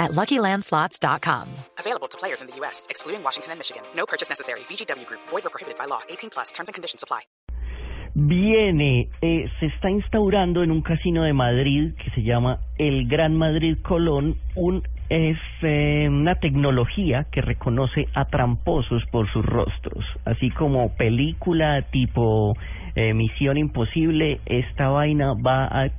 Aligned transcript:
at 0.00 0.10
LuckyLandSlots.com. 0.12 1.46
Available 1.78 2.08
to 2.08 2.18
players 2.18 2.40
in 2.40 2.48
the 2.48 2.56
U.S., 2.56 2.88
excluding 2.90 3.22
Washington 3.22 3.52
and 3.52 3.60
Michigan. 3.60 3.82
No 3.94 4.06
purchase 4.06 4.28
necessary. 4.28 4.60
VGW 4.60 5.06
Group. 5.06 5.20
Void 5.28 5.46
or 5.46 5.50
prohibited 5.50 5.78
by 5.78 5.84
law. 5.84 6.00
18 6.08 6.30
plus. 6.30 6.50
Terms 6.50 6.68
and 6.68 6.74
conditions 6.74 7.04
apply. 7.04 7.20
Viene, 8.12 9.08
eh, 9.22 9.48
se 9.60 9.66
está 9.66 9.88
instaurando 9.88 10.64
en 10.64 10.72
un 10.72 10.82
casino 10.82 11.22
de 11.22 11.32
Madrid 11.32 11.94
que 11.94 12.10
se 12.10 12.22
llama 12.24 12.58
el 12.76 13.06
Gran 13.06 13.36
Madrid 13.36 13.78
Colón 13.82 14.36
un 14.56 14.82
es 15.08 15.38
eh, 15.62 16.08
una 16.08 16.36
tecnología 16.36 17.26
que 17.30 17.40
reconoce 17.40 18.06
a 18.14 18.24
tramposos 18.26 19.02
por 19.10 19.30
sus 19.32 19.44
rostros, 19.44 20.04
así 20.24 20.50
como 20.50 20.96
película 20.96 21.82
tipo 21.90 22.54
eh, 22.94 23.12
Misión 23.12 23.58
Imposible, 23.58 24.40
esta 24.46 24.88
vaina 24.88 25.34
va 25.34 25.66
a 25.66 25.90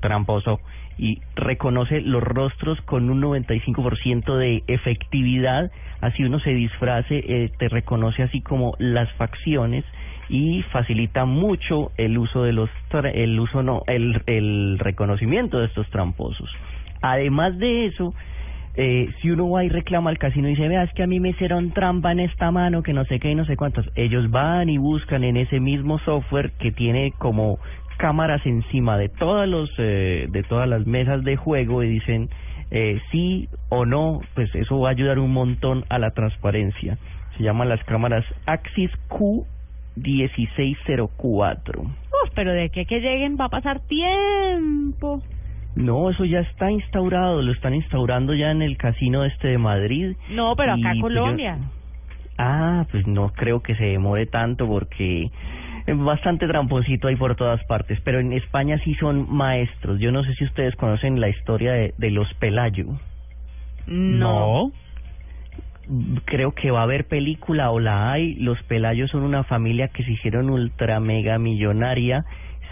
tramposo 0.00 0.60
y 0.98 1.20
reconoce 1.34 2.00
los 2.00 2.22
rostros 2.22 2.80
con 2.82 3.10
un 3.10 3.20
95% 3.22 4.36
de 4.36 4.62
efectividad, 4.66 5.70
así 6.00 6.24
uno 6.24 6.38
se 6.40 6.50
disfrace, 6.50 7.24
eh, 7.26 7.50
te 7.58 7.68
reconoce 7.68 8.22
así 8.22 8.40
como 8.40 8.74
las 8.78 9.12
facciones 9.14 9.84
y 10.28 10.62
facilita 10.72 11.24
mucho 11.24 11.92
el 11.96 12.16
uso 12.16 12.44
de 12.44 12.52
los 12.52 12.70
el 13.12 13.38
uso 13.38 13.62
no 13.62 13.82
el, 13.86 14.22
el 14.26 14.78
reconocimiento 14.78 15.58
de 15.58 15.66
estos 15.66 15.88
tramposos. 15.90 16.48
Además 17.02 17.58
de 17.58 17.86
eso, 17.86 18.14
eh, 18.76 19.08
si 19.20 19.30
uno 19.30 19.50
va 19.50 19.64
y 19.64 19.68
reclama 19.68 20.10
al 20.10 20.18
casino 20.18 20.48
y 20.48 20.52
dice, 20.52 20.66
vea, 20.66 20.82
es 20.82 20.92
que 20.94 21.04
a 21.04 21.06
mí 21.06 21.20
me 21.20 21.30
hicieron 21.30 21.70
trampa 21.70 22.10
en 22.10 22.20
esta 22.20 22.50
mano, 22.50 22.82
que 22.82 22.92
no 22.92 23.04
sé 23.04 23.20
qué 23.20 23.30
y 23.30 23.34
no 23.34 23.44
sé 23.44 23.56
cuántos, 23.56 23.88
ellos 23.94 24.30
van 24.30 24.68
y 24.68 24.78
buscan 24.78 25.22
en 25.22 25.36
ese 25.36 25.60
mismo 25.60 25.98
software 26.00 26.52
que 26.58 26.72
tiene 26.72 27.12
como 27.18 27.58
cámaras 28.04 28.44
encima 28.44 28.98
de 28.98 29.08
todas 29.08 29.48
los 29.48 29.70
eh, 29.78 30.26
de 30.30 30.42
todas 30.42 30.68
las 30.68 30.86
mesas 30.86 31.24
de 31.24 31.36
juego 31.36 31.82
y 31.82 31.88
dicen 31.88 32.28
eh, 32.70 33.00
sí 33.10 33.48
o 33.70 33.86
no 33.86 34.20
pues 34.34 34.54
eso 34.54 34.78
va 34.80 34.88
a 34.88 34.92
ayudar 34.92 35.18
un 35.18 35.32
montón 35.32 35.84
a 35.88 35.98
la 35.98 36.10
transparencia 36.10 36.98
se 37.36 37.42
llaman 37.42 37.68
las 37.70 37.82
cámaras 37.84 38.24
Axis 38.46 38.90
Q 39.08 39.46
1604 39.96 41.80
Uf, 41.82 42.30
pero 42.34 42.52
de 42.52 42.68
que 42.70 42.84
que 42.84 43.00
lleguen 43.00 43.36
va 43.40 43.46
a 43.46 43.48
pasar 43.48 43.80
tiempo. 43.80 45.22
no 45.76 46.10
eso 46.10 46.24
ya 46.24 46.40
está 46.40 46.70
instaurado 46.70 47.40
lo 47.42 47.52
están 47.52 47.74
instaurando 47.74 48.34
ya 48.34 48.50
en 48.50 48.60
el 48.62 48.76
casino 48.76 49.24
este 49.24 49.48
de 49.48 49.58
Madrid 49.58 50.14
No, 50.30 50.54
pero 50.56 50.72
acá 50.72 50.92
en 50.92 51.00
pues, 51.00 51.14
yo- 51.14 51.20
Colombia. 51.22 51.58
Ah, 52.36 52.84
pues 52.90 53.06
no 53.06 53.28
creo 53.30 53.60
que 53.62 53.76
se 53.76 53.84
demore 53.84 54.26
tanto 54.26 54.66
porque 54.66 55.30
bastante 56.04 56.46
tramposito 56.46 57.08
ahí 57.08 57.16
por 57.16 57.36
todas 57.36 57.62
partes, 57.64 58.00
pero 58.04 58.20
en 58.20 58.32
España 58.32 58.78
sí 58.84 58.94
son 58.94 59.26
maestros. 59.30 59.98
Yo 60.00 60.12
no 60.12 60.24
sé 60.24 60.34
si 60.34 60.44
ustedes 60.44 60.76
conocen 60.76 61.20
la 61.20 61.28
historia 61.28 61.72
de, 61.72 61.94
de 61.98 62.10
los 62.10 62.32
Pelayo. 62.34 62.86
No. 63.86 64.72
Creo 66.24 66.52
que 66.52 66.70
va 66.70 66.80
a 66.80 66.84
haber 66.84 67.06
película 67.06 67.70
o 67.70 67.78
la 67.78 68.12
hay. 68.12 68.34
Los 68.36 68.62
Pelayos 68.62 69.10
son 69.10 69.22
una 69.22 69.44
familia 69.44 69.88
que 69.88 70.02
se 70.04 70.12
hicieron 70.12 70.48
ultra 70.48 70.98
mega 71.00 71.38
millonaria 71.38 72.24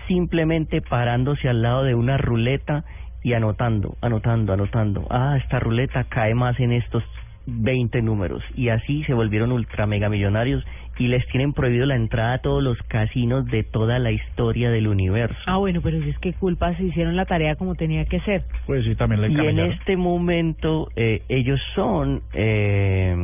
simplemente 0.09 0.81
parándose 0.81 1.49
al 1.49 1.63
lado 1.63 1.85
de 1.85 1.95
una 1.95 2.17
ruleta 2.17 2.85
y 3.23 3.35
anotando, 3.35 3.97
anotando, 4.01 4.53
anotando. 4.53 5.07
Ah, 5.11 5.37
esta 5.43 5.61
ruleta 5.61 6.05
cae 6.05 6.35
más 6.35 6.59
en 6.59 6.73
estos 6.73 7.05
20 7.47 8.03
números 8.03 8.43
y 8.55 8.69
así 8.69 9.05
se 9.05 9.15
volvieron 9.15 9.53
ultra 9.53 9.87
mega 9.87 10.09
millonarios 10.09 10.65
y 10.99 11.09
les 11.09 11.27
tienen 11.29 11.53
prohibido 11.53 11.87
la 11.87 11.97
entrada 11.97 12.35
a 12.35 12.39
todos 12.39 12.63
los 12.63 12.79
casinos 12.89 13.47
de 13.47 13.63
toda 13.65 13.99
la 13.99 14.11
historia 14.11 14.71
del 14.71 14.87
universo. 14.89 15.37
Ah, 15.47 15.57
bueno, 15.57 15.81
pero 15.83 16.01
si 16.03 16.11
es 16.11 16.19
que 16.19 16.33
culpa 16.35 16.75
se 16.77 16.85
hicieron 16.85 17.17
la 17.17 17.25
tarea 17.25 17.57
como 17.57 17.75
tenía 17.75 18.05
que 18.05 18.21
ser. 18.21 18.45
Pues 18.67 18.85
sí, 18.85 18.95
también 18.95 19.21
le 19.23 19.29
Y 19.31 19.47
en 19.47 19.59
este 19.59 19.97
momento 19.97 20.89
eh, 20.97 21.23
ellos 21.29 21.61
son 21.75 22.23
eh, 22.35 23.15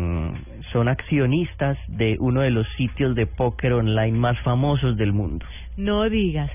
son 0.72 0.88
accionistas 0.88 1.78
de 1.88 2.16
uno 2.20 2.40
de 2.42 2.50
los 2.50 2.66
sitios 2.76 3.14
de 3.14 3.26
póker 3.26 3.72
online 3.72 4.16
más 4.18 4.38
famosos 4.40 4.96
del 4.96 5.12
mundo. 5.12 5.46
No 5.76 6.08
digas. 6.10 6.50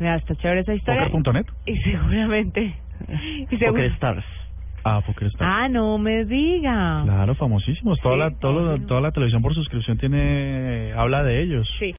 Mira, 0.00 0.16
está 0.16 0.34
chévere 0.34 0.60
esa 0.60 0.74
historia. 0.74 1.08
Poker.net. 1.08 1.46
Y 1.66 1.76
seguramente. 1.78 2.74
Y 3.50 3.56
seguro- 3.56 3.72
Poker 3.74 3.84
Stars. 3.92 4.24
Ah, 4.84 5.00
Poker 5.00 5.28
Star. 5.28 5.48
Ah, 5.48 5.68
no 5.68 5.98
me 5.98 6.24
diga. 6.24 7.02
Claro, 7.04 7.34
famosísimos. 7.34 7.98
Toda, 8.00 8.14
Sí, 8.14 8.20
la, 8.20 8.30
todo 8.38 8.78
toda 8.86 9.00
la 9.00 9.12
televisión 9.12 9.42
por 9.42 9.54
suscripción 9.54 9.98
tiene 9.98 10.92
habla 10.94 11.22
de 11.22 11.42
ellos. 11.42 11.66
Sí. 11.78 11.92